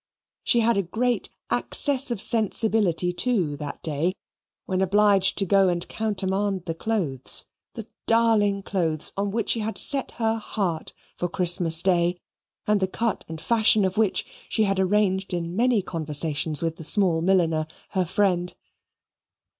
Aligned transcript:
She 0.43 0.61
had 0.61 0.77
a 0.77 0.81
great 0.81 1.29
access 1.51 2.09
of 2.09 2.19
sensibility 2.19 3.13
too 3.13 3.55
that 3.57 3.83
day, 3.83 4.15
when 4.65 4.81
obliged 4.81 5.37
to 5.37 5.45
go 5.45 5.67
and 5.69 5.87
countermand 5.87 6.65
the 6.65 6.73
clothes, 6.73 7.45
the 7.75 7.85
darling 8.07 8.63
clothes 8.63 9.13
on 9.15 9.29
which 9.29 9.51
she 9.51 9.59
had 9.59 9.77
set 9.77 10.13
her 10.13 10.39
heart 10.39 10.93
for 11.17 11.29
Christmas 11.29 11.83
Day, 11.83 12.19
and 12.65 12.79
the 12.79 12.87
cut 12.87 13.25
and 13.29 13.39
fashion 13.39 13.85
of 13.85 13.95
which 13.95 14.25
she 14.49 14.63
had 14.63 14.79
arranged 14.79 15.35
in 15.35 15.55
many 15.55 15.83
conversations 15.83 16.63
with 16.63 16.79
a 16.79 16.83
small 16.83 17.21
milliner, 17.21 17.67
her 17.89 18.05
friend. 18.05 18.55